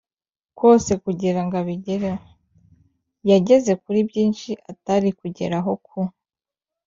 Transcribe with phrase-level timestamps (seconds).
[0.59, 2.21] kose kugira ngo abigereho.
[3.29, 5.99] Yageze kuri byinshi atari kuzageraho ku